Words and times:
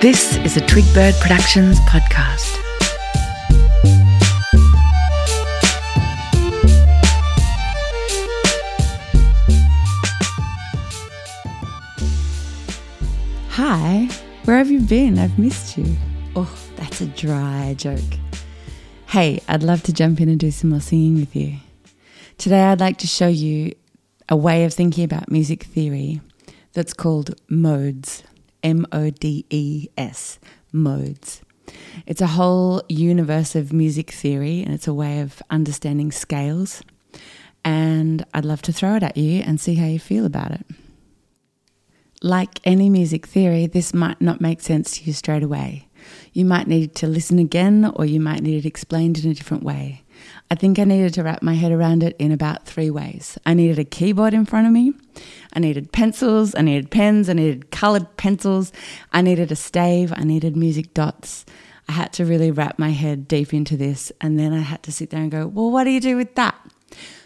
This 0.00 0.36
is 0.36 0.56
a 0.56 0.60
Twigbird 0.60 1.18
Productions 1.20 1.80
podcast. 1.80 2.54
Hi, 13.48 14.08
where 14.44 14.58
have 14.58 14.70
you 14.70 14.78
been? 14.78 15.18
I've 15.18 15.36
missed 15.36 15.76
you. 15.76 15.96
Oh, 16.36 16.48
that's 16.76 17.00
a 17.00 17.06
dry 17.06 17.74
joke. 17.76 17.98
Hey, 19.08 19.40
I'd 19.48 19.64
love 19.64 19.82
to 19.82 19.92
jump 19.92 20.20
in 20.20 20.28
and 20.28 20.38
do 20.38 20.52
some 20.52 20.70
more 20.70 20.80
singing 20.80 21.16
with 21.16 21.34
you. 21.34 21.56
Today, 22.36 22.62
I'd 22.62 22.78
like 22.78 22.98
to 22.98 23.08
show 23.08 23.26
you 23.26 23.74
a 24.28 24.36
way 24.36 24.64
of 24.64 24.72
thinking 24.72 25.02
about 25.02 25.28
music 25.28 25.64
theory 25.64 26.20
that's 26.72 26.94
called 26.94 27.34
modes. 27.48 28.22
M 28.62 28.86
O 28.92 29.10
D 29.10 29.46
E 29.50 29.88
S, 29.96 30.38
modes. 30.72 31.42
It's 32.06 32.20
a 32.20 32.26
whole 32.28 32.82
universe 32.88 33.54
of 33.54 33.72
music 33.72 34.10
theory 34.10 34.62
and 34.62 34.72
it's 34.72 34.88
a 34.88 34.94
way 34.94 35.20
of 35.20 35.42
understanding 35.50 36.12
scales. 36.12 36.82
And 37.64 38.24
I'd 38.32 38.44
love 38.44 38.62
to 38.62 38.72
throw 38.72 38.96
it 38.96 39.02
at 39.02 39.16
you 39.16 39.42
and 39.44 39.60
see 39.60 39.74
how 39.74 39.86
you 39.86 39.98
feel 39.98 40.24
about 40.24 40.52
it. 40.52 40.66
Like 42.22 42.60
any 42.64 42.88
music 42.88 43.26
theory, 43.26 43.66
this 43.66 43.94
might 43.94 44.20
not 44.20 44.40
make 44.40 44.60
sense 44.60 44.98
to 44.98 45.04
you 45.04 45.12
straight 45.12 45.42
away. 45.42 45.88
You 46.32 46.44
might 46.44 46.66
need 46.66 46.94
to 46.96 47.06
listen 47.06 47.38
again 47.38 47.92
or 47.94 48.04
you 48.04 48.20
might 48.20 48.42
need 48.42 48.64
it 48.64 48.66
explained 48.66 49.22
in 49.22 49.30
a 49.30 49.34
different 49.34 49.62
way. 49.62 50.04
I 50.50 50.54
think 50.54 50.78
I 50.78 50.84
needed 50.84 51.14
to 51.14 51.22
wrap 51.22 51.42
my 51.42 51.54
head 51.54 51.72
around 51.72 52.02
it 52.02 52.16
in 52.18 52.32
about 52.32 52.66
three 52.66 52.90
ways. 52.90 53.38
I 53.46 53.54
needed 53.54 53.78
a 53.78 53.84
keyboard 53.84 54.34
in 54.34 54.46
front 54.46 54.66
of 54.66 54.72
me, 54.72 54.92
I 55.52 55.60
needed 55.60 55.92
pencils, 55.92 56.54
I 56.54 56.62
needed 56.62 56.90
pens, 56.90 57.28
I 57.28 57.32
needed 57.32 57.70
coloured 57.70 58.16
pencils, 58.16 58.72
I 59.12 59.22
needed 59.22 59.50
a 59.50 59.56
stave, 59.56 60.12
I 60.14 60.24
needed 60.24 60.56
music 60.56 60.94
dots. 60.94 61.46
I 61.88 61.92
had 61.92 62.12
to 62.14 62.24
really 62.24 62.50
wrap 62.50 62.78
my 62.78 62.90
head 62.90 63.26
deep 63.26 63.54
into 63.54 63.76
this, 63.76 64.12
and 64.20 64.38
then 64.38 64.52
I 64.52 64.60
had 64.60 64.82
to 64.82 64.92
sit 64.92 65.10
there 65.10 65.20
and 65.20 65.30
go, 65.30 65.46
well, 65.46 65.70
what 65.70 65.84
do 65.84 65.90
you 65.90 66.00
do 66.00 66.16
with 66.16 66.34
that? 66.34 66.54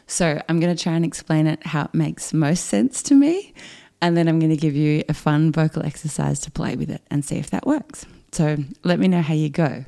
So 0.07 0.41
I'm 0.49 0.61
going 0.61 0.75
to 0.75 0.81
try 0.83 0.93
and 0.93 1.05
explain 1.05 1.47
it 1.47 1.67
how 1.67 1.85
it 1.85 1.95
makes 1.95 2.33
most 2.33 2.67
sense 2.67 3.03
to 3.05 3.15
me, 3.15 3.55
and 4.01 4.17
then 4.17 4.29
I'm 4.29 4.39
going 4.39 4.51
to 4.51 4.57
give 4.57 4.77
you 4.77 5.03
a 5.09 5.15
fun 5.15 5.51
vocal 5.51 5.85
exercise 5.85 6.39
to 6.41 6.51
play 6.51 6.77
with 6.77 6.91
it 6.91 7.03
and 7.11 7.25
see 7.25 7.37
if 7.37 7.51
that 7.51 7.67
works. 7.67 8.07
So 8.31 8.57
let 8.85 8.99
me 8.99 9.09
know 9.09 9.23
how 9.23 9.35
you 9.35 9.49
go. 9.49 9.85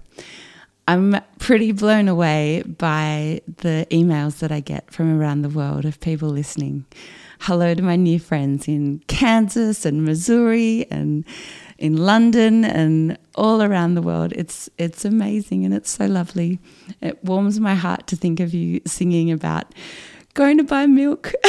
I'm 0.86 1.16
pretty 1.38 1.72
blown 1.72 2.08
away 2.08 2.62
by 2.62 3.40
the 3.46 3.86
emails 3.90 4.40
that 4.40 4.52
I 4.52 4.60
get 4.60 4.90
from 4.90 5.18
around 5.18 5.42
the 5.42 5.48
world 5.48 5.84
of 5.84 6.00
people 6.00 6.28
listening. 6.28 6.84
Hello 7.46 7.74
to 7.74 7.82
my 7.82 7.94
new 7.94 8.18
friends 8.18 8.66
in 8.68 9.00
Kansas 9.06 9.84
and 9.84 10.02
Missouri 10.02 10.86
and 10.90 11.26
in 11.76 11.94
London 11.98 12.64
and 12.64 13.18
all 13.34 13.62
around 13.62 13.96
the 13.96 14.00
world. 14.00 14.32
It's 14.34 14.70
it's 14.78 15.04
amazing 15.04 15.62
and 15.66 15.74
it's 15.74 15.90
so 15.90 16.06
lovely. 16.06 16.58
It 17.02 17.22
warms 17.22 17.60
my 17.60 17.74
heart 17.74 18.06
to 18.06 18.16
think 18.16 18.40
of 18.40 18.54
you 18.54 18.80
singing 18.86 19.30
about 19.30 19.74
going 20.32 20.56
to 20.56 20.64
buy 20.64 20.86
milk. 20.86 21.34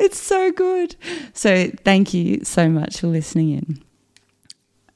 it's 0.00 0.18
so 0.18 0.50
good. 0.52 0.96
So 1.34 1.70
thank 1.84 2.14
you 2.14 2.42
so 2.42 2.70
much 2.70 3.00
for 3.00 3.08
listening 3.08 3.50
in. 3.50 3.82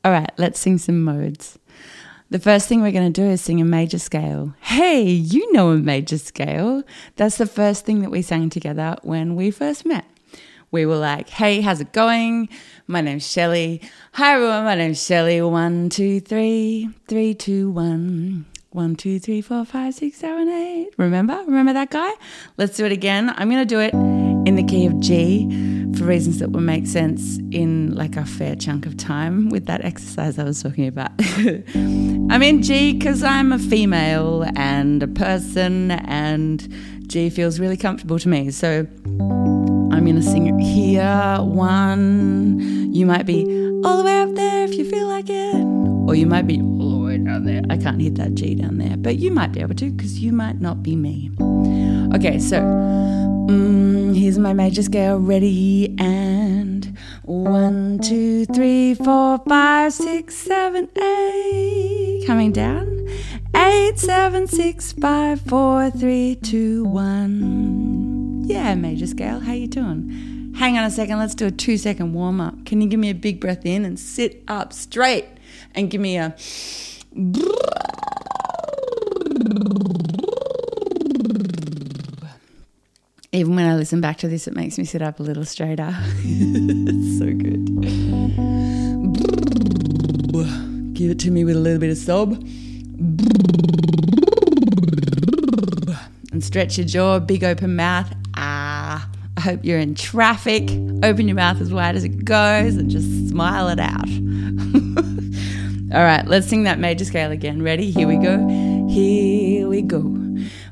All 0.07 0.13
right, 0.13 0.33
let's 0.39 0.59
sing 0.59 0.79
some 0.79 1.03
modes. 1.03 1.59
The 2.31 2.39
first 2.39 2.69
thing 2.69 2.81
we're 2.81 2.91
going 2.91 3.13
to 3.13 3.21
do 3.21 3.29
is 3.29 3.43
sing 3.43 3.61
a 3.61 3.65
major 3.65 3.99
scale. 3.99 4.55
Hey, 4.61 5.05
you 5.05 5.53
know 5.53 5.71
a 5.71 5.77
major 5.77 6.19
scale. 6.19 6.83
That's 7.17 7.37
the 7.37 7.47
first 7.47 7.85
thing 7.85 8.01
that 8.01 8.11
we 8.11 8.23
sang 8.23 8.51
together 8.51 8.97
when 9.03 9.37
we 9.37 9.51
first 9.51 9.85
met. 9.85 10.07
We 10.71 10.87
were 10.87 10.97
like, 10.97 11.29
hey, 11.29 11.61
how's 11.61 11.81
it 11.81 11.93
going? 11.93 12.49
My 12.87 13.03
name's 13.03 13.31
Shelly. 13.31 13.81
Hi, 14.15 14.35
everyone. 14.35 14.65
My 14.65 14.75
name's 14.75 15.05
Shelly. 15.05 15.41
One, 15.43 15.91
two, 15.91 16.19
three, 16.21 16.89
three, 17.09 17.35
two, 17.35 17.71
one. 17.71 18.47
One, 18.71 18.97
two, 18.97 19.21
three, 19.21 19.41
four, 19.41 19.65
five, 19.65 19.95
six, 19.95 20.17
seven, 20.17 20.49
eight. 20.49 20.89
Remember? 20.97 21.37
Remember 21.47 21.75
that 21.75 21.91
guy? 21.91 22.11
Let's 22.57 22.77
do 22.77 22.87
it 22.87 22.91
again. 22.91 23.33
I'm 23.37 23.49
going 23.49 23.63
to 23.63 23.67
do 23.67 23.79
it 23.79 23.95
in 24.47 24.57
the 24.57 24.63
key 24.63 24.87
of 24.87 25.01
G 25.01 25.49
for 25.97 26.05
reasons 26.05 26.39
that 26.41 26.51
will 26.51 26.61
make 26.61 26.87
sense 26.87 27.39
in 27.51 27.95
like 27.95 28.17
a 28.17 28.25
fair 28.25 28.57
chunk 28.57 28.85
of 28.85 28.97
time 28.97 29.49
with 29.49 29.67
that 29.67 29.85
exercise 29.85 30.39
I 30.39 30.45
was 30.45 30.63
talking 30.63 30.87
about. 30.87 31.11
I'm 31.75 32.43
in 32.43 32.63
G 32.63 32.93
because 32.93 33.23
I'm 33.23 33.53
a 33.53 33.59
female 33.59 34.45
and 34.57 35.03
a 35.03 35.09
person, 35.09 35.93
and 35.93 36.67
G 37.07 37.31
feels 37.31 37.61
really 37.61 37.77
comfortable 37.77 38.19
to 38.19 38.29
me. 38.29 38.51
So 38.51 38.87
I'm 39.05 40.05
going 40.05 40.17
to 40.17 40.23
sing 40.23 40.47
it 40.47 40.63
here. 40.63 41.39
One. 41.41 42.93
You 42.93 43.07
might 43.07 43.27
be 43.27 43.45
all 43.85 43.99
the 43.99 44.05
way 44.05 44.21
up 44.21 44.35
there 44.35 44.65
if 44.65 44.75
you 44.75 44.89
feel 44.89 45.09
like 45.09 45.29
it, 45.29 45.57
or 46.09 46.15
you 46.15 46.27
might 46.27 46.47
be 46.47 46.61
all 46.61 46.99
the 46.99 47.05
way 47.05 47.19
down 47.19 47.45
there. 47.45 47.63
I 47.71 47.77
can't 47.77 48.01
hit 48.01 48.17
that 48.17 48.35
G 48.35 48.55
down 48.55 48.79
there, 48.79 48.97
but 48.97 49.17
you 49.17 49.31
might 49.31 49.53
be 49.53 49.61
able 49.61 49.75
to 49.77 49.91
because 49.91 50.19
you 50.21 50.33
might 50.33 50.61
not 50.61 50.83
be 50.83 50.97
me. 50.97 51.31
Okay, 52.15 52.39
so 52.39 52.61
mm, 53.47 54.19
here's 54.19 54.39
my 54.39 54.53
major 54.53 54.83
scale 54.83 55.19
ready 55.19 55.95
and 55.99 56.97
one, 57.23 57.99
two, 58.01 58.45
three, 58.47 58.95
four, 58.95 59.39
five, 59.49 59.93
six, 59.93 60.35
seven, 60.37 60.89
eight. 60.99 62.25
Coming 62.27 62.53
down. 62.53 63.09
Eight, 63.55 63.99
seven, 63.99 64.47
six, 64.47 64.93
five, 64.93 65.41
four, 65.41 65.91
three, 65.91 66.37
two, 66.37 66.85
one. 66.85 68.43
Yeah, 68.47 68.75
major 68.75 69.07
scale. 69.07 69.41
How 69.41 69.53
you 69.53 69.69
doing? 69.69 70.55
Hang 70.57 70.77
on 70.79 70.85
a 70.85 70.91
second. 70.91 71.19
Let's 71.19 71.35
do 71.35 71.47
a 71.47 71.51
two 71.51 71.77
second 71.77 72.13
warm 72.13 72.41
up. 72.41 72.65
Can 72.67 72.81
you 72.81 72.89
give 72.89 73.01
me 73.01 73.11
a 73.11 73.15
big 73.15 73.41
breath 73.41 73.65
in 73.65 73.85
and 73.85 73.99
sit 73.99 74.43
up 74.49 74.73
straight 74.73 75.27
and 75.75 75.91
give 75.91 76.01
me 76.01 76.17
a. 76.19 76.35
Even 83.35 83.57
when 83.57 83.67
I 83.67 83.75
listen 83.75 84.01
back 84.01 84.19
to 84.19 84.29
this, 84.29 84.47
it 84.47 84.55
makes 84.55 84.79
me 84.79 84.85
sit 84.85 85.03
up 85.03 85.19
a 85.19 85.23
little 85.25 85.45
straighter. 85.45 85.93
it's 86.23 87.19
so 87.19 87.27
good. 87.27 87.65
Give 90.95 91.11
it 91.11 91.19
to 91.19 91.33
me 91.33 91.45
with 91.45 91.57
a 91.57 91.59
little 91.59 91.81
bit 91.81 91.91
of 91.91 91.99
sob. 91.99 92.35
And 96.31 96.45
stretch 96.45 96.79
your 96.79 96.87
jaw, 96.87 97.19
big 97.19 97.43
open 97.43 97.75
mouth. 97.75 98.15
Ah. 98.37 99.11
I 99.37 99.41
hope 99.41 99.65
you're 99.65 99.81
in 99.81 99.97
traffic. 99.97 100.71
Open 101.03 101.27
your 101.27 101.35
mouth 101.35 101.61
as 101.61 101.73
wide 101.73 101.97
as 101.97 102.05
it 102.05 102.25
goes 102.25 102.77
and 102.77 102.89
just 102.89 103.29
smile 103.29 103.69
it 103.69 103.81
out. 103.81 104.09
All 105.93 106.05
right, 106.05 106.25
let's 106.29 106.47
sing 106.47 106.63
that 106.65 106.79
major 106.79 107.05
scale 107.05 107.33
again. 107.33 107.63
Ready? 107.63 107.91
Here 107.91 108.07
we 108.07 108.17
go. 108.17 108.47
Here 108.89 109.69
we 109.69 109.83
go. 109.83 110.24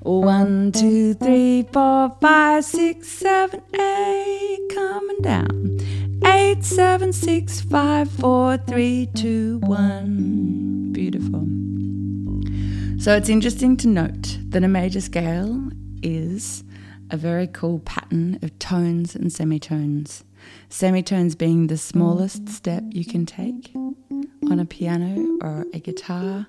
One, 0.05 0.73
two, 0.73 1.15
three, 1.15 1.63
four, 1.73 2.17
five, 2.21 2.65
six, 2.65 3.07
seven, 3.07 3.63
eight. 3.73 4.59
Coming 4.75 5.19
down. 5.21 5.79
Eight, 6.25 6.65
seven, 6.65 7.13
six, 7.13 7.61
five, 7.61 8.11
four, 8.11 8.57
three, 8.57 9.09
two, 9.15 9.61
one. 9.61 10.91
Beautiful. 10.91 11.47
So 13.01 13.15
it's 13.17 13.29
interesting 13.29 13.77
to 13.77 13.87
note 13.87 14.39
that 14.49 14.65
a 14.65 14.69
major 14.69 15.01
scale 15.01 15.71
is 16.03 16.65
a 17.11 17.17
very 17.17 17.47
cool 17.47 17.79
pattern 17.79 18.41
of 18.43 18.59
tones 18.59 19.15
and 19.15 19.33
semitones. 19.33 20.25
Semitones 20.69 21.37
being 21.37 21.69
the 21.69 21.79
smallest 21.79 22.49
step 22.49 22.83
you 22.91 23.05
can 23.05 23.25
take 23.25 23.71
on 23.77 24.59
a 24.59 24.65
piano 24.65 25.39
or 25.41 25.65
a 25.73 25.79
guitar 25.79 26.49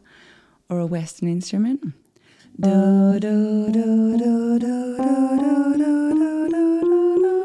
or 0.70 0.80
a 0.80 0.88
Western 0.88 1.30
instrument. 1.30 1.94
Do, 2.60 3.20
do, 3.20 3.72
do, 3.72 4.16
do, 4.16 4.18
do, 4.20 4.60
do, 4.60 4.98
do, 5.00 5.74
do, 5.76 6.50
do, 6.50 6.80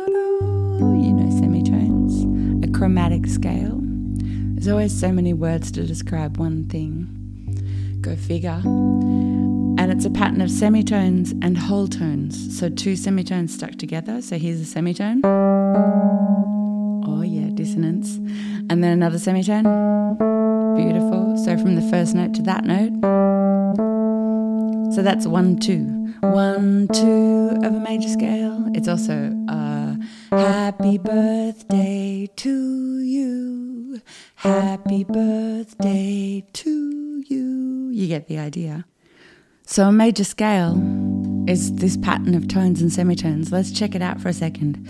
do 0.04 0.86
You 1.02 1.12
know 1.14 1.30
semitones. 1.40 2.12
A 2.62 2.68
chromatic 2.70 3.26
scale. 3.26 3.80
There's 3.80 4.68
always 4.68 4.92
so 4.92 5.10
many 5.10 5.32
words 5.32 5.72
to 5.72 5.86
describe 5.86 6.36
one 6.36 6.68
thing. 6.68 7.08
Go 8.02 8.16
figure. 8.16 8.60
And 8.62 9.90
it's 9.90 10.04
a 10.04 10.10
pattern 10.10 10.42
of 10.42 10.50
semitones 10.50 11.32
and 11.40 11.56
whole 11.56 11.88
tones. 11.88 12.58
So 12.58 12.68
two 12.68 12.94
semitones 12.94 13.54
stuck 13.54 13.76
together. 13.76 14.20
So 14.20 14.36
here's 14.36 14.60
a 14.60 14.66
semitone. 14.66 15.22
Oh, 15.24 17.22
yeah, 17.22 17.48
dissonance. 17.54 18.16
And 18.68 18.84
then 18.84 18.92
another 18.92 19.18
semitone. 19.18 19.64
Beautiful. 20.76 21.38
So 21.38 21.56
from 21.56 21.76
the 21.76 21.90
first 21.90 22.14
note 22.14 22.34
to 22.34 22.42
that 22.42 22.64
note. 22.66 23.27
So 24.98 25.02
that's 25.02 25.28
one, 25.28 25.60
two. 25.60 25.84
One, 26.22 26.88
two 26.88 27.56
of 27.62 27.72
a 27.72 27.78
major 27.78 28.08
scale. 28.08 28.68
It's 28.74 28.88
also 28.88 29.32
a 29.46 29.96
happy 30.32 30.98
birthday 30.98 32.28
to 32.34 32.98
you. 32.98 34.00
Happy 34.34 35.04
birthday 35.04 36.44
to 36.52 37.22
you. 37.28 37.90
You 37.92 38.08
get 38.08 38.26
the 38.26 38.38
idea. 38.38 38.86
So 39.62 39.86
a 39.86 39.92
major 39.92 40.24
scale 40.24 40.74
is 41.48 41.74
this 41.76 41.96
pattern 41.96 42.34
of 42.34 42.46
tones 42.46 42.82
and 42.82 42.92
semitones. 42.92 43.50
Let's 43.50 43.72
check 43.72 43.94
it 43.94 44.02
out 44.02 44.20
for 44.20 44.28
a 44.28 44.34
second. 44.34 44.86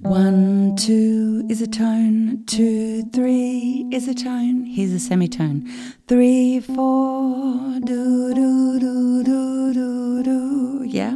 One, 0.00 0.74
two 0.76 1.46
is 1.50 1.60
a 1.60 1.66
tone. 1.66 2.44
Two, 2.46 3.02
three 3.12 3.86
is 3.92 4.08
a 4.08 4.14
tone. 4.14 4.64
Here's 4.64 4.92
a 4.92 4.98
semitone. 4.98 5.68
Three, 6.06 6.60
four, 6.60 7.78
do, 7.84 8.32
do, 8.34 8.80
do, 8.80 9.22
do, 9.22 9.74
do, 9.74 10.22
do. 10.22 10.84
Yeah? 10.84 11.14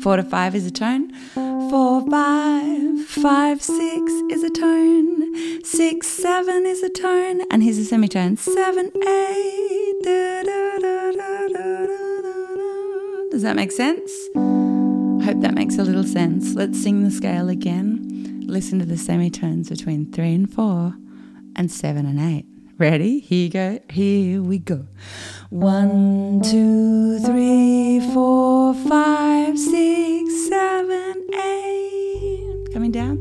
Four 0.00 0.16
to 0.16 0.22
five 0.22 0.54
is 0.54 0.66
a 0.66 0.70
tone. 0.70 1.12
Four, 1.34 2.08
five, 2.10 3.00
five, 3.04 3.62
six 3.62 4.12
is 4.30 4.42
a 4.42 4.50
tone. 4.50 5.62
Six, 5.62 6.08
seven 6.08 6.64
is 6.64 6.82
a 6.82 6.88
tone. 6.88 7.42
And 7.50 7.62
here's 7.62 7.76
a 7.76 7.84
semitone. 7.84 8.38
Seven, 8.38 8.90
eight. 8.96 9.96
Do, 10.02 10.42
do, 10.44 10.78
do, 10.80 11.12
do, 11.12 11.48
do, 11.52 11.86
do. 11.86 12.11
Does 13.32 13.40
that 13.40 13.56
make 13.56 13.72
sense? 13.72 14.12
I 14.36 15.24
hope 15.24 15.40
that 15.40 15.54
makes 15.54 15.78
a 15.78 15.82
little 15.84 16.04
sense. 16.04 16.54
Let's 16.54 16.82
sing 16.82 17.02
the 17.02 17.10
scale 17.10 17.48
again. 17.48 18.42
Listen 18.46 18.78
to 18.78 18.84
the 18.84 18.98
semitones 18.98 19.70
between 19.70 20.12
three 20.12 20.34
and 20.34 20.52
four 20.52 20.94
and 21.56 21.72
seven 21.72 22.04
and 22.04 22.20
eight. 22.20 22.44
Ready? 22.76 23.20
Here 23.20 23.44
you 23.44 23.50
go. 23.50 23.78
Here 23.88 24.42
we 24.42 24.58
go. 24.58 24.86
One, 25.48 26.42
two, 26.42 27.20
three, 27.20 28.00
four, 28.12 28.74
five, 28.74 29.58
six, 29.58 30.48
seven, 30.50 31.26
eight. 31.32 32.68
Coming 32.74 32.92
down. 32.92 33.16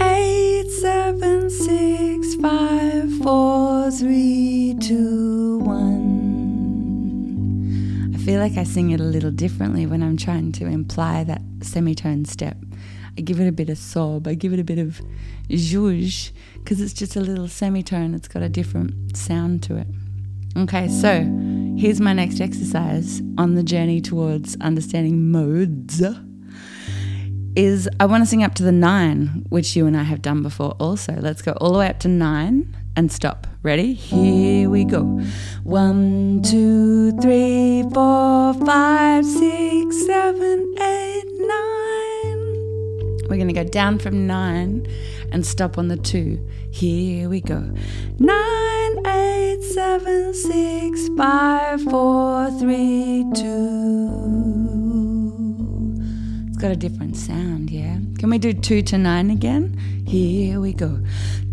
Eight, 0.00 0.70
seven, 0.70 1.50
six, 1.50 2.34
five, 2.36 3.12
four, 3.18 3.90
three, 3.90 4.74
two, 4.80 5.58
feel 8.24 8.40
like 8.40 8.56
I 8.56 8.64
sing 8.64 8.90
it 8.90 9.00
a 9.00 9.04
little 9.04 9.30
differently 9.30 9.84
when 9.84 10.02
I'm 10.02 10.16
trying 10.16 10.50
to 10.52 10.64
imply 10.64 11.24
that 11.24 11.42
semitone 11.60 12.24
step. 12.24 12.56
I 13.18 13.20
give 13.20 13.38
it 13.38 13.46
a 13.46 13.52
bit 13.52 13.68
of 13.68 13.76
sob, 13.76 14.26
I 14.26 14.32
give 14.32 14.54
it 14.54 14.58
a 14.58 14.64
bit 14.64 14.78
of 14.78 15.02
zhuzh, 15.50 16.32
because 16.54 16.80
it's 16.80 16.94
just 16.94 17.16
a 17.16 17.20
little 17.20 17.48
semitone. 17.48 18.14
It's 18.14 18.26
got 18.26 18.42
a 18.42 18.48
different 18.48 19.14
sound 19.14 19.62
to 19.64 19.76
it. 19.76 19.86
Okay, 20.56 20.88
so 20.88 21.20
here's 21.78 22.00
my 22.00 22.14
next 22.14 22.40
exercise 22.40 23.20
on 23.36 23.56
the 23.56 23.62
journey 23.62 24.00
towards 24.00 24.56
understanding 24.62 25.30
modes. 25.30 26.02
Is 27.56 27.90
I 28.00 28.06
want 28.06 28.22
to 28.22 28.26
sing 28.26 28.42
up 28.42 28.54
to 28.54 28.62
the 28.62 28.72
nine, 28.72 29.44
which 29.50 29.76
you 29.76 29.86
and 29.86 29.98
I 29.98 30.04
have 30.04 30.22
done 30.22 30.42
before 30.42 30.76
also. 30.80 31.14
Let's 31.20 31.42
go 31.42 31.52
all 31.52 31.74
the 31.74 31.78
way 31.80 31.88
up 31.88 32.00
to 32.00 32.08
nine 32.08 32.74
and 32.96 33.10
stop. 33.10 33.46
Ready? 33.62 33.94
Here 33.94 34.68
we 34.68 34.84
go. 34.84 35.02
One, 35.62 36.42
two, 36.42 37.12
three, 37.20 37.82
four, 37.92 38.54
five, 38.66 39.24
six, 39.24 40.06
seven, 40.06 40.74
eight, 40.78 41.24
nine. 41.40 42.38
We're 43.28 43.36
going 43.36 43.48
to 43.48 43.54
go 43.54 43.64
down 43.64 43.98
from 43.98 44.26
nine 44.26 44.86
and 45.32 45.44
stop 45.44 45.78
on 45.78 45.88
the 45.88 45.96
two. 45.96 46.38
Here 46.70 47.28
we 47.28 47.40
go. 47.40 47.60
Nine, 48.18 49.06
eight, 49.06 49.62
seven, 49.62 50.34
six, 50.34 51.08
five, 51.16 51.82
four, 51.82 52.50
three, 52.58 53.24
two. 53.34 54.73
Got 56.64 56.72
a 56.72 56.76
different 56.76 57.14
sound, 57.14 57.68
yeah? 57.68 57.98
Can 58.18 58.30
we 58.30 58.38
do 58.38 58.54
two 58.54 58.80
to 58.84 58.96
nine 58.96 59.30
again? 59.30 59.76
Here 60.06 60.58
we 60.60 60.72
go. 60.72 60.98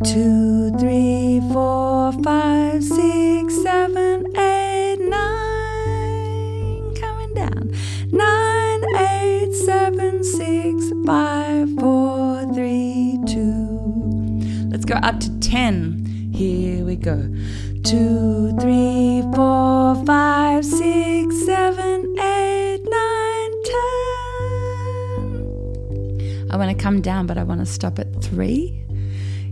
Two, 0.05 0.71
three, 0.79 1.41
four, 1.51 2.13
five, 2.23 2.81
six, 2.81 3.61
seven, 3.61 4.25
eight, 4.37 4.99
nine. 5.01 6.95
Coming 6.95 7.33
down. 7.33 7.75
Nine, 8.13 8.83
eight, 8.99 9.53
seven, 9.65 10.23
six, 10.23 10.93
five, 11.05 11.67
four, 11.77 12.45
three, 12.53 13.19
two. 13.27 13.67
Let's 14.69 14.85
go 14.85 14.95
up 14.95 15.19
to 15.19 15.39
ten. 15.41 16.31
Here 16.33 16.85
we 16.85 16.95
go. 16.95 17.17
Two, 17.83 18.55
three, 18.61 19.23
four, 19.35 20.05
five, 20.05 20.63
six, 20.63 21.45
seven, 21.45 22.17
eight, 22.17 22.70
I 26.51 26.57
want 26.57 26.69
to 26.77 26.83
come 26.83 26.99
down, 27.01 27.27
but 27.27 27.37
I 27.37 27.43
want 27.43 27.61
to 27.61 27.65
stop 27.65 27.97
at 27.97 28.21
three. 28.21 28.83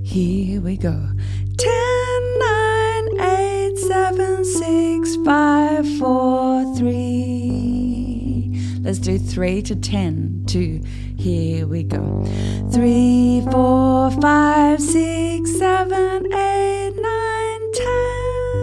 Here 0.04 0.60
we 0.60 0.76
go. 0.76 1.10
Ten, 1.58 2.40
nine, 2.40 3.22
eight, 3.22 3.78
seven, 3.78 4.44
six, 4.44 5.16
five, 5.24 5.88
four, 5.98 6.76
three. 6.76 8.52
Let's 8.82 9.00
do 9.00 9.18
three 9.18 9.62
to 9.62 9.78
ten. 9.78 10.44
Two. 10.46 10.82
Here 11.18 11.66
we 11.66 11.84
go. 11.84 12.26
Three, 12.74 13.48
four, 13.50 14.12
five, 14.20 14.82
six, 14.82 15.58
seven, 15.58 16.26
eight, 16.34 16.94
nine, 16.96 17.72
ten. 17.76 18.60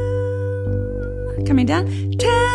Coming 1.47 1.65
down. 1.65 1.87
Ten, 2.19 2.46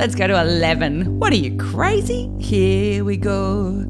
Let's 0.00 0.14
go 0.14 0.26
to 0.26 0.40
11. 0.40 1.18
What 1.18 1.30
are 1.30 1.36
you, 1.36 1.54
crazy? 1.58 2.30
Here 2.40 3.04
we 3.04 3.18
go. 3.18 3.84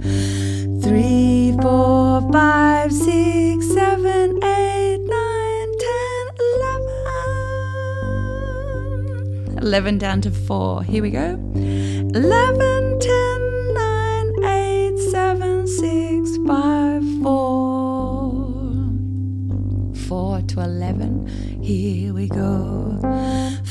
Three, 0.82 1.56
four, 1.62 2.20
five, 2.32 2.92
six, 2.92 3.68
seven, 3.72 4.42
eight, 4.42 4.98
nine, 4.98 5.72
ten, 5.78 6.26
eleven. 9.46 9.58
11 9.62 9.98
down 9.98 10.20
to 10.22 10.32
4. 10.32 10.82
Here 10.82 11.00
we 11.00 11.10
go. 11.12 11.38
11, 11.54 12.98
10, 12.98 13.74
9, 13.74 14.44
8, 14.44 14.98
7, 15.12 15.64
6, 15.64 16.38
5, 16.44 17.04
4. 17.22 18.42
4 20.08 20.42
to 20.42 20.60
11. 20.60 21.28
Here 21.62 22.12
we 22.12 22.26
go. 22.26 22.98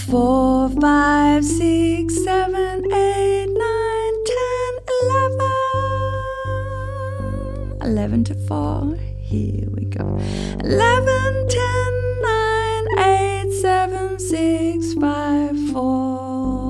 4, 0.10 0.70
5, 0.70 1.46
6, 1.46 2.24
7, 2.24 2.92
8, 2.92 3.46
9, 3.46 4.14
10, 4.26 4.80
11. 5.04 5.40
11 7.84 8.24
to 8.24 8.34
4. 8.48 8.98
Here 9.20 9.68
we 9.70 9.86
go. 9.86 10.18
11, 10.64 11.48
10, 11.48 12.22
9, 12.22 12.88
8, 12.98 13.52
7, 13.62 14.18
6, 14.18 14.94
5, 14.96 15.70
4. 15.74 16.70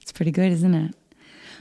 It's 0.01 0.13
pretty 0.13 0.31
good, 0.31 0.53
isn't 0.53 0.75
it? 0.75 0.95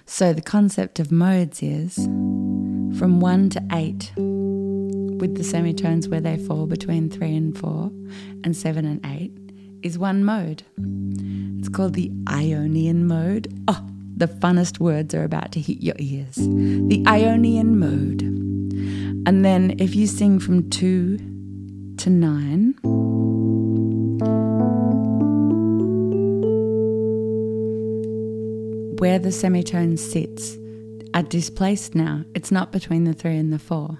So, 0.05 0.33
the 0.33 0.41
concept 0.41 0.99
of 0.99 1.11
modes 1.11 1.63
is 1.63 1.95
from 1.95 3.19
1 3.19 3.49
to 3.51 3.63
8 3.71 4.11
with 4.17 5.37
the 5.37 5.43
semitones 5.43 6.09
where 6.09 6.19
they 6.19 6.37
fall 6.37 6.67
between 6.67 7.09
3 7.09 7.35
and 7.35 7.57
4 7.57 7.89
and 8.43 8.55
7 8.55 8.85
and 8.85 9.03
8 9.05 9.42
is 9.83 9.97
one 9.97 10.23
mode. 10.23 10.63
It's 11.59 11.69
called 11.69 11.93
the 11.93 12.11
Ionian 12.27 13.05
mode. 13.05 13.53
Oh, 13.67 13.85
the 14.15 14.27
funnest 14.27 14.79
words 14.79 15.13
are 15.13 15.23
about 15.23 15.51
to 15.53 15.59
hit 15.59 15.81
your 15.81 15.95
ears. 15.99 16.35
The 16.35 17.03
Ionian 17.07 17.77
mode. 17.79 18.21
And 19.25 19.45
then 19.45 19.75
if 19.79 19.95
you 19.95 20.07
sing 20.07 20.39
from 20.39 20.69
two 20.69 21.17
to 21.97 22.09
nine, 22.09 22.73
where 28.99 29.19
the 29.19 29.31
semitone 29.31 29.97
sits 29.97 30.57
are 31.13 31.23
displaced 31.23 31.93
now. 31.93 32.23
It's 32.33 32.51
not 32.51 32.71
between 32.71 33.03
the 33.03 33.13
three 33.13 33.37
and 33.37 33.53
the 33.53 33.59
four 33.59 33.99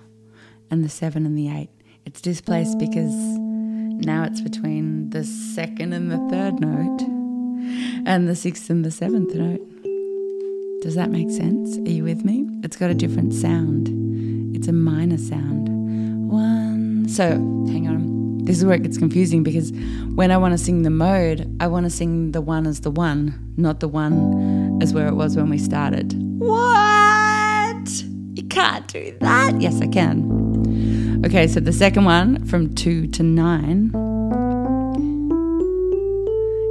and 0.72 0.84
the 0.84 0.90
seven 0.90 1.25
and 1.25 1.38
the 1.38 1.50
eight. 1.50 1.70
It's 2.06 2.22
displaced 2.22 2.80
because 2.80 3.13
now 4.00 4.24
it's 4.24 4.42
between 4.42 5.10
the 5.12 5.24
second 5.24 5.94
and 5.94 6.12
the 6.12 6.18
third 6.30 6.60
note 6.60 7.02
and 8.06 8.28
the 8.28 8.36
sixth 8.36 8.70
and 8.70 8.84
the 8.84 8.92
seventh 8.92 9.34
note. 9.34 9.62
Does 10.82 10.96
that 10.96 11.10
make 11.10 11.30
sense? 11.30 11.78
Are 11.78 11.90
you 11.90 12.04
with 12.04 12.26
me? 12.26 12.46
It's 12.64 12.76
got 12.76 12.90
a 12.90 12.94
different 12.94 13.34
sound. 13.34 13.88
It's 14.56 14.68
a 14.68 14.74
minor 14.74 15.18
sound. 15.18 15.70
One. 16.30 17.08
So, 17.08 17.26
hang 17.26 17.88
on. 17.88 18.44
This 18.44 18.58
is 18.58 18.66
where 18.66 18.76
it 18.76 18.84
gets 18.84 18.98
confusing 18.98 19.44
because 19.44 19.72
when 20.16 20.30
I 20.32 20.38
want 20.38 20.52
to 20.52 20.58
sing 20.58 20.82
the 20.82 20.90
mode, 20.90 21.56
I 21.62 21.68
want 21.68 21.86
to 21.86 21.90
sing 21.90 22.34
the 22.34 22.42
one 22.42 22.68
as 22.68 22.82
the 22.82 22.92
one, 22.92 23.54
not 23.56 23.80
the 23.80 23.88
one 23.88 24.80
as 24.82 24.94
where 24.94 25.08
it 25.08 25.14
was 25.14 25.38
when 25.38 25.50
we 25.50 25.58
started. 25.58 26.14
What? 26.40 28.04
You 28.34 28.44
can't 28.50 28.88
do 28.90 29.16
that. 29.22 29.62
Yes, 29.62 29.80
I 29.80 29.88
can. 29.88 30.33
Okay, 31.25 31.48
so 31.48 31.62
the 31.62 31.72
second 31.72 32.03
one 32.03 32.46
from 32.46 32.75
two 32.75 33.08
to 33.08 33.24
nine 33.24 33.92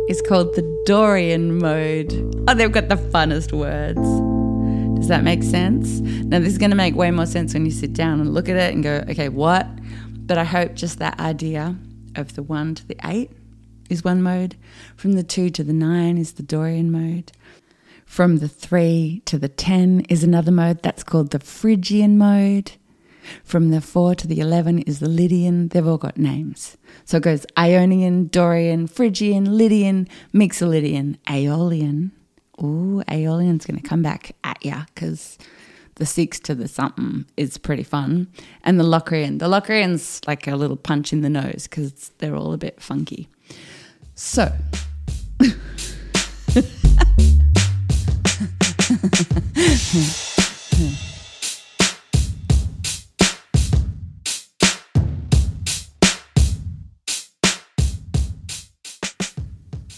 is 0.09 0.21
called 0.21 0.55
the 0.55 0.83
Dorian 0.85 1.59
mode. 1.59 2.13
Oh, 2.47 2.55
they've 2.55 2.71
got 2.71 2.91
the 2.91 2.97
funnest 2.97 3.53
words. 3.53 3.99
Does 4.99 5.09
that 5.09 5.25
make 5.25 5.43
sense? 5.43 6.01
Now, 6.01 6.39
this 6.39 6.49
is 6.49 6.59
going 6.59 6.71
to 6.71 6.77
make 6.77 6.95
way 6.95 7.11
more 7.11 7.25
sense 7.25 7.55
when 7.55 7.65
you 7.65 7.73
sit 7.73 7.95
down 7.95 8.21
and 8.21 8.35
look 8.35 8.51
at 8.51 8.57
it 8.57 8.75
and 8.75 8.85
go, 8.85 9.03
okay, 9.09 9.31
what? 9.31 9.67
But 10.27 10.37
I 10.37 10.45
hope 10.45 10.75
just 10.75 10.99
that 10.99 11.19
idea 11.19 11.75
of 12.15 12.35
the 12.35 12.43
one 12.43 12.75
to 12.75 12.87
the 12.87 12.97
eight 13.05 13.31
is 13.89 14.05
one 14.05 14.23
mode, 14.23 14.57
from 14.97 15.13
the 15.13 15.23
two 15.23 15.49
to 15.49 15.65
the 15.65 15.73
nine 15.73 16.19
is 16.19 16.35
the 16.35 16.43
Dorian 16.43 16.93
mode, 16.93 17.33
from 18.05 18.39
the 18.39 18.49
three 18.49 19.23
to 19.25 19.39
the 19.39 19.49
10 19.49 20.01
is 20.11 20.23
another 20.23 20.53
mode 20.53 20.83
that's 20.83 21.03
called 21.03 21.31
the 21.31 21.39
Phrygian 21.39 22.19
mode. 22.19 22.73
From 23.45 23.71
the 23.71 23.81
4 23.81 24.15
to 24.17 24.27
the 24.27 24.41
11 24.41 24.81
is 24.81 25.01
the 25.01 25.09
Lydian. 25.09 25.69
They've 25.69 25.87
all 25.87 25.99
got 25.99 26.17
names. 26.17 26.77
So 27.05 27.19
it 27.19 27.23
goes 27.23 27.47
Ionian, 27.59 28.29
Dorian, 28.29 28.87
Phrygian, 28.87 29.57
Lydian, 29.57 30.09
Mixolydian, 30.33 31.19
Aeolian. 31.29 32.13
Ooh, 32.63 33.03
Aeolian's 33.11 33.67
going 33.67 33.81
to 33.81 33.89
come 33.89 34.03
back 34.03 34.35
at 34.45 34.65
ya 34.65 34.85
because 34.95 35.39
the 35.97 36.07
6 36.07 36.41
to 36.41 36.55
the 36.55 36.69
something 36.69 37.27
is 37.37 37.59
pretty 37.59 37.83
fun. 37.83 38.29
And 38.65 38.79
the 38.79 38.85
Locrian. 38.85 39.39
The 39.39 39.49
Locrian's 39.49 40.21
like 40.27 40.47
a 40.47 40.57
little 40.57 40.77
punch 40.77 41.13
in 41.13 41.23
the 41.23 41.31
nose 41.31 41.67
because 41.69 42.13
they're 42.19 42.37
all 42.37 42.53
a 42.53 42.59
bit 42.59 42.81
funky. 42.81 43.29
So. 44.15 44.53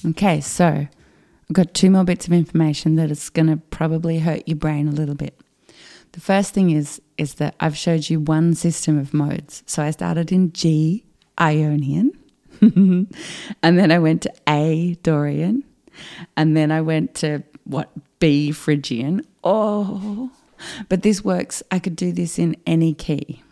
Okay, 0.06 0.40
so 0.40 0.66
I've 0.66 1.52
got 1.52 1.72
two 1.72 1.90
more 1.90 2.04
bits 2.04 2.26
of 2.26 2.32
information 2.32 2.96
that 2.96 3.10
is 3.10 3.30
going 3.30 3.46
to 3.46 3.56
probably 3.56 4.18
hurt 4.18 4.46
your 4.46 4.56
brain 4.56 4.86
a 4.86 4.92
little 4.92 5.14
bit. 5.14 5.38
The 6.12 6.20
first 6.20 6.52
thing 6.54 6.70
is 6.70 7.00
is 7.16 7.34
that 7.34 7.54
I've 7.58 7.76
showed 7.76 8.10
you 8.10 8.20
one 8.20 8.54
system 8.54 8.98
of 8.98 9.14
modes. 9.14 9.62
So 9.66 9.82
I 9.82 9.90
started 9.90 10.30
in 10.30 10.52
G 10.52 11.04
Ionian, 11.40 12.12
and 12.60 13.08
then 13.62 13.90
I 13.90 13.98
went 13.98 14.22
to 14.22 14.32
A 14.48 14.96
Dorian, 15.02 15.64
and 16.36 16.56
then 16.56 16.70
I 16.70 16.82
went 16.82 17.14
to 17.16 17.42
what 17.64 17.90
B 18.18 18.52
Phrygian. 18.52 19.26
Oh, 19.42 20.30
but 20.88 21.02
this 21.02 21.24
works. 21.24 21.62
I 21.70 21.78
could 21.78 21.96
do 21.96 22.12
this 22.12 22.38
in 22.38 22.56
any 22.66 22.94
key. 22.94 23.42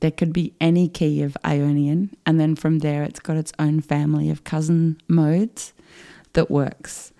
There 0.00 0.10
could 0.10 0.32
be 0.32 0.54
any 0.60 0.88
key 0.88 1.22
of 1.22 1.36
Ionian, 1.44 2.16
and 2.24 2.40
then 2.40 2.56
from 2.56 2.78
there, 2.78 3.02
it's 3.02 3.20
got 3.20 3.36
its 3.36 3.52
own 3.58 3.80
family 3.80 4.30
of 4.30 4.44
cousin 4.44 5.00
modes 5.06 5.72
that 6.34 6.50
works. 6.50 7.12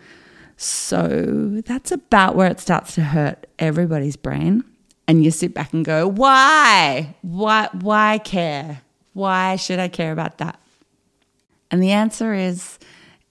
So 0.56 1.62
that's 1.64 1.92
about 1.92 2.34
where 2.34 2.50
it 2.50 2.60
starts 2.60 2.94
to 2.96 3.02
hurt 3.02 3.46
everybody's 3.58 4.16
brain. 4.16 4.64
And 5.06 5.24
you 5.24 5.30
sit 5.30 5.54
back 5.54 5.72
and 5.72 5.84
go, 5.84 6.06
why? 6.06 7.14
Why, 7.22 7.68
why 7.72 8.18
care? 8.18 8.82
Why 9.14 9.56
should 9.56 9.78
I 9.78 9.88
care 9.88 10.12
about 10.12 10.38
that? 10.38 10.60
And 11.70 11.82
the 11.82 11.92
answer 11.92 12.34
is, 12.34 12.78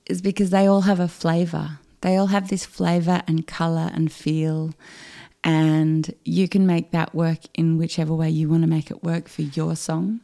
is 0.05 0.21
because 0.21 0.49
they 0.49 0.67
all 0.67 0.81
have 0.81 0.99
a 0.99 1.07
flavor. 1.07 1.79
They 2.01 2.15
all 2.15 2.27
have 2.27 2.49
this 2.49 2.65
flavor 2.65 3.21
and 3.27 3.45
color 3.45 3.91
and 3.93 4.11
feel. 4.11 4.73
And 5.43 6.13
you 6.23 6.47
can 6.47 6.65
make 6.65 6.91
that 6.91 7.13
work 7.13 7.39
in 7.53 7.77
whichever 7.77 8.13
way 8.13 8.29
you 8.29 8.49
want 8.49 8.63
to 8.63 8.67
make 8.67 8.89
it 8.89 9.03
work 9.03 9.27
for 9.27 9.41
your 9.41 9.75
song. 9.75 10.21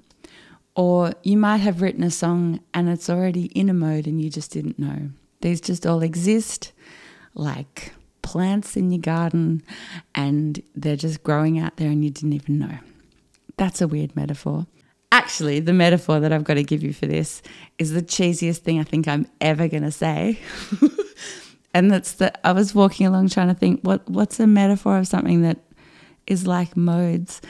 Or 0.75 1.13
you 1.22 1.38
might 1.38 1.57
have 1.57 1.81
written 1.81 2.03
a 2.03 2.12
song 2.12 2.62
and 2.74 2.89
it's 2.89 3.10
already 3.10 3.45
in 3.48 3.69
a 3.69 3.74
mode 3.74 4.07
and 4.07 4.22
you 4.22 4.29
just 4.29 4.51
didn't 4.51 4.79
know. 4.79 5.10
These 5.43 5.59
just 5.59 5.85
all 5.85 6.01
exist 6.01 6.71
like 7.33 7.91
plants 8.21 8.77
in 8.77 8.91
your 8.91 9.01
garden 9.01 9.62
and 10.15 10.63
they're 10.73 10.95
just 10.95 11.21
growing 11.21 11.59
out 11.59 11.75
there 11.75 11.89
and 11.89 12.01
you 12.01 12.09
didn't 12.09 12.31
even 12.31 12.59
know. 12.59 12.77
That's 13.57 13.81
a 13.81 13.88
weird 13.89 14.15
metaphor. 14.15 14.67
Actually, 15.12 15.59
the 15.59 15.73
metaphor 15.73 16.21
that 16.21 16.31
I've 16.31 16.45
got 16.45 16.53
to 16.53 16.63
give 16.63 16.81
you 16.81 16.93
for 16.93 17.07
this 17.07 17.41
is 17.77 17.91
the 17.91 18.01
cheesiest 18.01 18.59
thing 18.59 18.79
I 18.79 18.83
think 18.83 19.05
I'm 19.05 19.27
ever 19.41 19.67
going 19.67 19.83
to 19.83 19.91
say. 19.91 20.39
and 21.73 21.91
that's 21.91 22.13
that 22.13 22.39
I 22.45 22.53
was 22.53 22.73
walking 22.73 23.05
along 23.05 23.27
trying 23.27 23.50
to 23.50 23.53
think 23.53 23.81
what 23.81 24.09
what's 24.09 24.39
a 24.39 24.47
metaphor 24.47 24.97
of 24.97 25.09
something 25.09 25.41
that 25.41 25.59
is 26.25 26.47
like 26.47 26.77
modes 26.77 27.41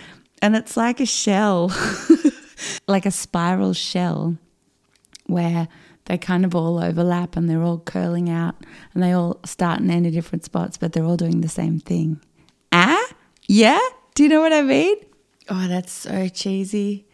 and 0.41 0.55
it's 0.55 0.75
like 0.75 1.00
a 1.00 1.05
shell 1.05 1.71
like 2.88 3.05
a 3.05 3.12
spiral 3.12 3.73
shell 3.73 4.35
where 5.27 5.67
they 6.05 6.17
kind 6.17 6.45
of 6.45 6.55
all 6.55 6.79
overlap 6.79 7.36
and 7.36 7.50
they're 7.50 7.63
all 7.63 7.79
curling 7.79 8.29
out 8.29 8.55
and 8.93 9.01
they 9.01 9.12
all 9.13 9.39
start 9.45 9.79
and 9.79 9.91
end 9.91 10.12
different 10.12 10.43
spots, 10.43 10.77
but 10.77 10.93
they're 10.93 11.05
all 11.05 11.17
doing 11.17 11.41
the 11.41 11.50
same 11.50 11.79
thing. 11.79 12.19
Ah? 12.72 13.05
Yeah? 13.48 13.79
Do 14.15 14.24
you 14.24 14.29
know 14.29 14.41
what 14.41 14.53
I 14.53 14.62
mean? 14.62 14.98
Oh, 15.50 15.67
that's 15.67 15.91
so 15.91 16.27
cheesy. 16.27 17.05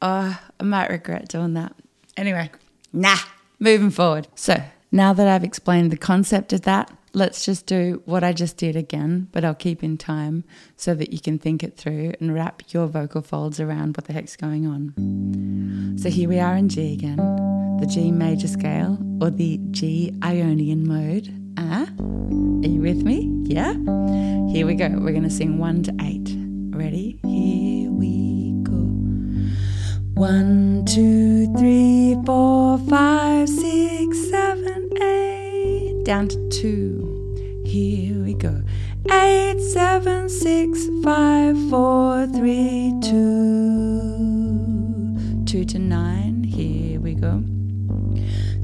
Oh, 0.00 0.38
I 0.58 0.62
might 0.62 0.90
regret 0.90 1.28
doing 1.28 1.54
that. 1.54 1.74
Anyway, 2.16 2.50
nah, 2.92 3.18
moving 3.58 3.90
forward. 3.90 4.28
So 4.34 4.62
now 4.90 5.12
that 5.12 5.28
I've 5.28 5.44
explained 5.44 5.90
the 5.90 5.96
concept 5.96 6.52
of 6.52 6.62
that, 6.62 6.90
let's 7.12 7.44
just 7.44 7.66
do 7.66 8.02
what 8.04 8.22
I 8.24 8.32
just 8.32 8.56
did 8.56 8.76
again, 8.76 9.28
but 9.32 9.44
I'll 9.44 9.54
keep 9.54 9.82
in 9.82 9.98
time 9.98 10.44
so 10.76 10.94
that 10.94 11.12
you 11.12 11.20
can 11.20 11.38
think 11.38 11.62
it 11.62 11.76
through 11.76 12.12
and 12.20 12.34
wrap 12.34 12.62
your 12.68 12.86
vocal 12.86 13.22
folds 13.22 13.60
around 13.60 13.96
what 13.96 14.06
the 14.06 14.12
heck's 14.12 14.36
going 14.36 14.66
on. 14.66 15.96
So 15.98 16.10
here 16.10 16.28
we 16.28 16.38
are 16.38 16.56
in 16.56 16.68
G 16.68 16.92
again, 16.92 17.18
the 17.80 17.86
G 17.86 18.10
major 18.10 18.48
scale 18.48 18.98
or 19.20 19.30
the 19.30 19.60
G 19.70 20.12
Ionian 20.22 20.86
mode. 20.86 21.32
Ah, 21.56 21.86
are 22.00 22.68
you 22.68 22.80
with 22.80 23.02
me? 23.04 23.30
Yeah? 23.44 23.72
Here 24.52 24.66
we 24.66 24.74
go. 24.74 24.88
We're 24.88 25.12
going 25.12 25.22
to 25.22 25.30
sing 25.30 25.58
1 25.58 25.82
to 25.84 25.94
8. 26.00 26.76
Ready? 26.76 27.20
Here 27.22 27.90
we 27.90 28.52
go. 28.62 28.72
One, 30.14 30.84
two, 30.86 31.52
three, 31.56 32.16
four, 32.26 32.78
five, 32.88 33.48
six, 33.48 34.28
seven, 34.28 34.90
eight. 35.00 36.02
Down 36.04 36.26
to 36.28 36.48
two. 36.48 37.62
Here 37.64 38.24
we 38.24 38.34
go. 38.34 38.62
Eight, 39.12 39.60
seven, 39.60 40.28
six, 40.28 40.88
five, 41.04 41.56
four, 41.70 42.26
three, 42.26 42.92
two. 43.02 44.24
Two 45.46 45.64
to 45.64 45.78
nine. 45.78 46.42
Here 46.42 46.98
we 46.98 47.14
go. 47.14 47.44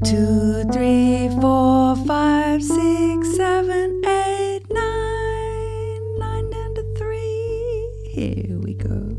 Two, 0.03 0.63
three, 0.71 1.29
four, 1.41 1.95
five, 2.05 2.61
six, 2.61 3.35
seven, 3.35 4.01
eight, 4.05 4.61
nine. 4.69 6.19
Nine 6.19 6.49
down 6.49 6.75
to 6.75 6.83
three. 6.97 7.89
Here 8.05 8.57
we 8.59 8.73
go. 8.75 9.17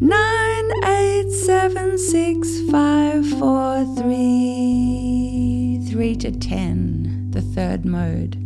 Nine, 0.00 0.84
eight, 0.84 1.30
seven, 1.32 1.98
six, 1.98 2.60
five, 2.70 3.26
four, 3.38 3.84
three. 3.96 5.80
Three 5.90 6.14
to 6.16 6.30
ten, 6.30 7.30
the 7.30 7.42
third 7.42 7.84
mode. 7.84 8.36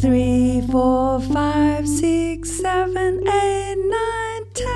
Three, 0.00 0.60
four, 0.70 1.20
five, 1.20 1.88
six, 1.88 2.50
seven, 2.50 3.26
eight, 3.26 3.76
nine, 3.76 4.44
ten. 4.54 4.68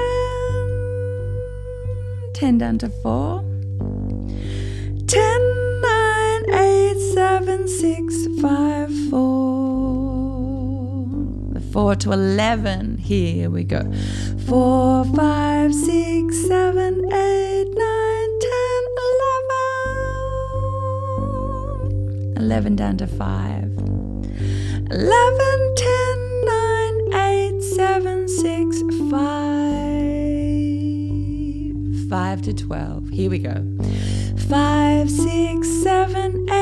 Ten 2.33 2.59
down 2.59 2.79
to 2.79 2.89
four. 2.89 3.42
Seven, 7.53 7.69
six, 7.69 8.27
five, 8.41 8.91
four. 9.11 11.05
The 11.53 11.61
four 11.61 11.95
to 11.97 12.13
eleven. 12.13 12.97
Here 12.97 13.51
we 13.51 13.65
go. 13.65 13.83
Four, 14.47 15.05
five, 15.15 15.75
six, 15.75 16.47
seven, 16.49 17.05
eight, 17.13 17.69
nine, 17.77 18.39
ten, 18.41 18.85
eleven. 21.91 22.35
Eleven 22.39 22.75
down 22.77 22.97
to 22.99 23.07
five. 23.07 23.71
11, 24.91 25.75
10, 25.77 26.45
9, 26.45 27.15
8, 27.15 27.63
7, 27.63 28.29
6, 28.29 28.83
5. 29.11 32.11
5 32.11 32.43
to 32.43 32.53
12. 32.53 33.09
Here 33.09 33.31
we 33.31 33.39
go. 33.39 33.55
5, 34.51 35.11
6, 35.11 35.69
7, 35.83 36.47
8, 36.51 36.62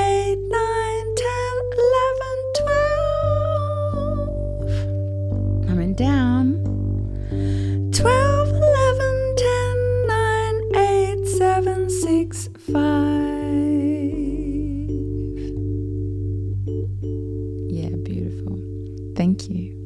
Thank 19.30 19.48
you. 19.48 19.79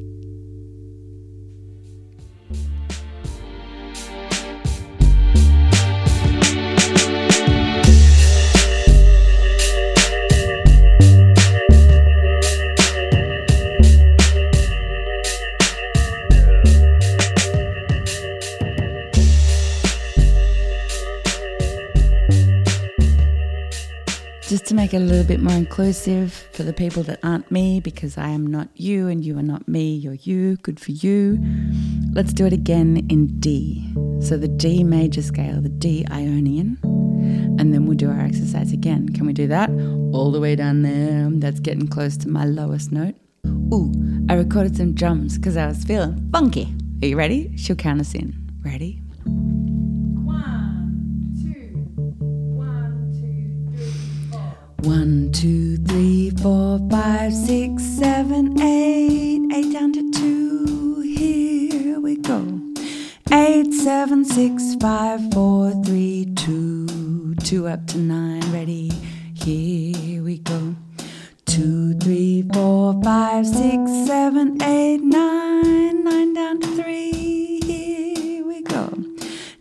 A 24.95 24.99
little 24.99 25.25
bit 25.25 25.41
more 25.41 25.55
inclusive 25.55 26.33
for 26.53 26.63
the 26.63 26.73
people 26.73 27.03
that 27.03 27.19
aren't 27.23 27.51
me, 27.51 27.79
because 27.79 28.17
I 28.17 28.29
am 28.29 28.47
not 28.47 28.69
you 28.75 29.07
and 29.07 29.23
you 29.23 29.37
are 29.37 29.43
not 29.43 29.67
me, 29.67 29.93
you're 29.95 30.13
you, 30.13 30.57
good 30.57 30.79
for 30.79 30.91
you. 30.91 31.39
Let's 32.13 32.33
do 32.33 32.45
it 32.45 32.53
again 32.53 33.05
in 33.09 33.39
D. 33.39 33.93
So 34.21 34.37
the 34.37 34.47
D 34.47 34.83
major 34.83 35.21
scale, 35.21 35.61
the 35.61 35.69
D 35.69 36.05
Ionian, 36.09 36.79
and 37.59 37.73
then 37.73 37.85
we'll 37.85 37.97
do 37.97 38.09
our 38.09 38.19
exercise 38.19 38.71
again. 38.71 39.09
Can 39.09 39.25
we 39.25 39.33
do 39.33 39.47
that? 39.47 39.69
All 40.13 40.31
the 40.31 40.39
way 40.39 40.55
down 40.55 40.81
there. 40.81 41.29
That's 41.29 41.59
getting 41.59 41.87
close 41.87 42.15
to 42.17 42.29
my 42.29 42.45
lowest 42.45 42.91
note. 42.91 43.15
Ooh, 43.45 43.91
I 44.29 44.33
recorded 44.35 44.77
some 44.77 44.93
drums 44.93 45.37
because 45.37 45.57
I 45.57 45.67
was 45.67 45.83
feeling 45.83 46.29
funky. 46.31 46.73
Are 47.03 47.07
you 47.07 47.17
ready? 47.17 47.55
She'll 47.57 47.75
count 47.75 47.99
us 47.99 48.13
in. 48.13 48.33
Ready? 48.63 49.01
One, 54.85 55.31
two, 55.31 55.77
three, 55.77 56.29
four, 56.29 56.79
five, 56.91 57.33
six, 57.33 57.81
seven, 57.81 58.61
eight. 58.61 59.41
Eight 59.51 59.73
down 59.73 59.91
to 59.93 60.11
two. 60.11 61.01
Here 61.01 61.99
we 61.99 62.17
go. 62.17 62.61
Eight, 63.31 63.73
seven, 63.73 64.23
six, 64.23 64.75
five, 64.79 65.19
four, 65.33 65.71
three, 65.83 66.31
two. 66.35 67.33
Two 67.43 67.67
up 67.67 67.87
to 67.87 67.97
nine. 67.97 68.43
Ready? 68.53 68.91
Here 69.33 70.21
we 70.21 70.37
go. 70.37 70.75
Two, 71.47 71.95
three, 71.95 72.47
four, 72.53 73.01
five, 73.03 73.47
six, 73.47 73.91
seven, 74.05 74.61
eight, 74.61 75.01
nine. 75.01 76.03
Nine 76.03 76.33
down 76.35 76.59
to 76.59 76.67
three. 76.83 77.14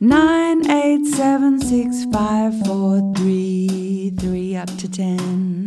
Nine, 0.05 0.71
eight, 0.71 1.07
seven, 1.07 1.59
six, 1.59 2.05
five, 2.13 2.53
four, 2.67 3.01
three, 3.17 4.13
three 4.21 4.55
up 4.55 4.69
to 4.77 4.87
ten. 4.87 5.67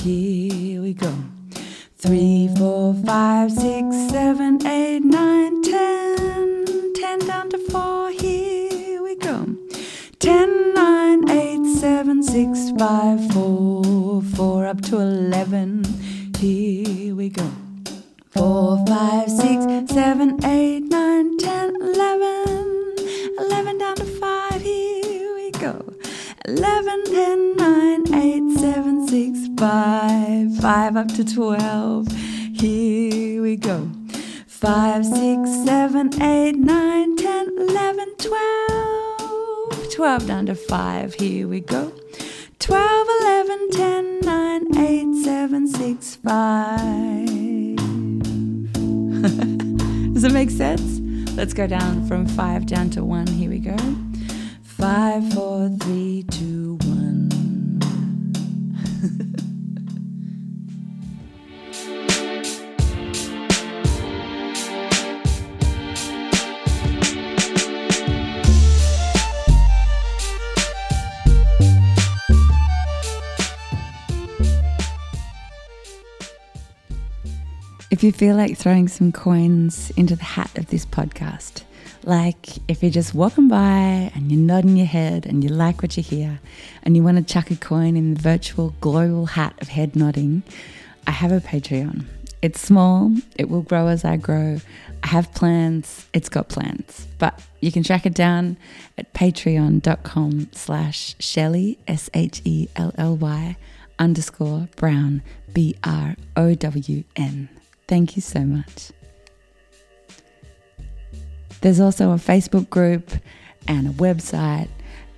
Here 0.00 0.80
we 0.80 0.94
go. 0.94 1.12
Three, 1.98 2.48
four, 2.56 2.94
five, 3.04 3.52
six, 3.52 3.94
seven, 4.08 4.66
eight, 4.66 5.00
nine, 5.04 5.62
ten. 5.62 6.64
Ten 6.94 7.18
down 7.26 7.50
to 7.50 7.58
four. 7.70 8.08
Here 8.10 9.02
we 9.02 9.16
go. 9.16 9.54
Ten, 10.18 10.72
nine, 10.72 11.28
eight, 11.28 11.76
seven, 11.76 12.22
six, 12.22 12.70
five, 12.78 13.20
four, 13.34 14.22
four 14.34 14.64
up 14.64 14.80
to 14.84 14.96
eleven. 14.96 15.84
Here 16.38 17.14
we 17.14 17.28
go. 17.28 17.50
Four, 18.30 18.82
five, 18.86 19.30
six, 19.30 19.53
to 31.08 31.24
12. 31.24 32.08
Here 32.54 33.42
we 33.42 33.56
go. 33.56 33.90
5, 34.46 35.04
6, 35.04 35.14
7, 35.64 36.22
8, 36.22 36.56
9, 36.56 37.16
10, 37.16 37.58
11, 37.58 38.14
12. 38.16 39.92
12 39.92 40.26
down 40.26 40.46
to 40.46 40.54
5. 40.54 41.14
Here 41.14 41.46
we 41.46 41.60
go. 41.60 41.92
12, 42.58 43.08
11, 43.20 43.70
10, 43.70 44.20
9, 44.20 44.78
8, 44.78 45.24
7, 45.24 45.68
6, 45.68 46.16
5. 46.16 47.26
Does 50.14 50.24
it 50.24 50.32
make 50.32 50.50
sense? 50.50 51.00
Let's 51.36 51.52
go 51.52 51.66
down 51.66 52.06
from 52.06 52.26
5 52.26 52.66
down 52.66 52.90
to 52.90 53.04
1. 53.04 53.26
Here 53.26 53.50
we 53.50 53.58
go. 53.58 53.76
5, 54.62 55.34
4, 55.34 55.68
3, 55.80 56.24
2, 56.30 56.78
you 78.04 78.12
feel 78.12 78.36
like 78.36 78.58
throwing 78.58 78.86
some 78.86 79.10
coins 79.10 79.90
into 79.96 80.14
the 80.14 80.24
hat 80.24 80.50
of 80.58 80.66
this 80.66 80.84
podcast, 80.84 81.62
like 82.02 82.58
if 82.68 82.82
you're 82.82 82.92
just 82.92 83.14
walking 83.14 83.48
by 83.48 84.12
and 84.14 84.30
you're 84.30 84.40
nodding 84.40 84.76
your 84.76 84.86
head 84.86 85.24
and 85.24 85.42
you 85.42 85.48
like 85.48 85.80
what 85.80 85.96
you 85.96 86.02
hear 86.02 86.38
and 86.82 86.96
you 86.96 87.02
want 87.02 87.16
to 87.16 87.22
chuck 87.24 87.50
a 87.50 87.56
coin 87.56 87.96
in 87.96 88.12
the 88.12 88.20
virtual 88.20 88.74
global 88.82 89.24
hat 89.24 89.54
of 89.62 89.68
head 89.68 89.96
nodding, 89.96 90.42
I 91.06 91.12
have 91.12 91.32
a 91.32 91.40
Patreon. 91.40 92.04
It's 92.42 92.60
small, 92.60 93.10
it 93.36 93.48
will 93.48 93.62
grow 93.62 93.86
as 93.86 94.04
I 94.04 94.18
grow. 94.18 94.60
I 95.02 95.06
have 95.06 95.32
plans, 95.32 96.06
it's 96.12 96.28
got 96.28 96.50
plans. 96.50 97.06
But 97.18 97.40
you 97.60 97.72
can 97.72 97.82
track 97.82 98.04
it 98.04 98.12
down 98.12 98.58
at 98.98 99.14
patreon.com 99.14 100.50
slash 100.52 101.16
Shelly, 101.18 101.78
S 101.88 102.10
H 102.12 102.42
E 102.44 102.68
L 102.76 102.92
L 102.98 103.16
Y 103.16 103.56
underscore 103.98 104.68
Brown, 104.76 105.22
B 105.54 105.74
R 105.82 106.16
O 106.36 106.54
W 106.54 107.04
N. 107.16 107.48
Thank 107.94 108.16
you 108.16 108.22
so 108.22 108.40
much. 108.40 108.90
There's 111.60 111.78
also 111.78 112.10
a 112.10 112.16
Facebook 112.16 112.68
group 112.68 113.08
and 113.68 113.86
a 113.86 113.90
website 113.90 114.66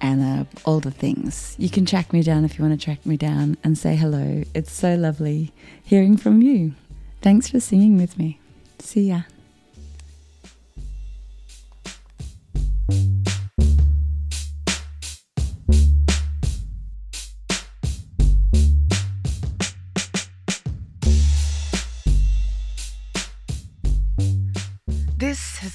and 0.02 0.22
uh, 0.22 0.44
all 0.66 0.80
the 0.80 0.90
things. 0.90 1.56
You 1.58 1.70
can 1.70 1.86
track 1.86 2.12
me 2.12 2.22
down 2.22 2.44
if 2.44 2.58
you 2.58 2.66
want 2.66 2.78
to 2.78 2.84
track 2.84 3.06
me 3.06 3.16
down 3.16 3.56
and 3.64 3.78
say 3.78 3.96
hello. 3.96 4.44
It's 4.52 4.70
so 4.70 4.94
lovely 4.94 5.54
hearing 5.82 6.18
from 6.18 6.42
you. 6.42 6.74
Thanks 7.22 7.48
for 7.48 7.60
singing 7.60 7.96
with 7.96 8.18
me. 8.18 8.40
See 8.78 9.08
ya. 9.08 9.22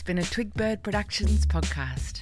Been 0.01 0.17
a 0.17 0.21
Twigbird 0.21 0.83
Productions 0.83 1.45
podcast. 1.45 2.21